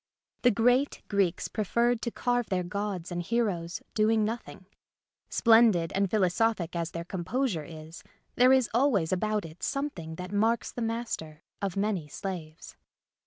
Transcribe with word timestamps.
The 0.41 0.49
great 0.49 1.03
Greeks 1.09 1.47
preferred 1.47 2.01
to 2.01 2.09
carve 2.09 2.47
their 2.47 2.63
gods 2.63 3.11
and 3.11 3.21
heroes 3.21 3.83
doing 3.93 4.25
nothing. 4.25 4.65
Splendid 5.29 5.91
and 5.93 6.09
philosophic 6.09 6.75
as 6.75 6.89
their 6.89 7.03
composure 7.03 7.65
is 7.65 8.01
there 8.33 8.51
is 8.51 8.67
always 8.73 9.13
about 9.13 9.45
it 9.45 9.61
something 9.61 10.15
that 10.15 10.31
marks 10.31 10.71
the 10.71 10.81
master 10.81 11.43
of 11.61 11.77
many 11.77 12.07
slaves. 12.07 12.75